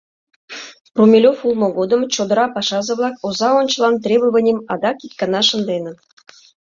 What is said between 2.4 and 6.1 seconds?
пашазе-влак оза ончылан требованийым адак ик гана шынденыт.